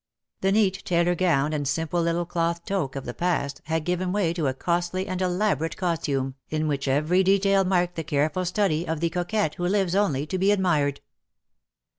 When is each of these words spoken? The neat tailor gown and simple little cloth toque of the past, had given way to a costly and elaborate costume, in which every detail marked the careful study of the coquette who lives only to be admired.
The 0.39 0.51
neat 0.51 0.83
tailor 0.83 1.13
gown 1.13 1.53
and 1.53 1.67
simple 1.67 2.01
little 2.01 2.25
cloth 2.25 2.65
toque 2.65 2.95
of 2.95 3.05
the 3.05 3.13
past, 3.13 3.61
had 3.65 3.85
given 3.85 4.11
way 4.11 4.33
to 4.33 4.47
a 4.47 4.53
costly 4.55 5.05
and 5.07 5.21
elaborate 5.21 5.77
costume, 5.77 6.33
in 6.49 6.67
which 6.67 6.87
every 6.87 7.21
detail 7.21 7.63
marked 7.65 7.93
the 7.95 8.03
careful 8.03 8.45
study 8.45 8.87
of 8.87 8.99
the 8.99 9.11
coquette 9.11 9.53
who 9.57 9.67
lives 9.67 9.93
only 9.93 10.25
to 10.25 10.39
be 10.39 10.51
admired. 10.51 11.01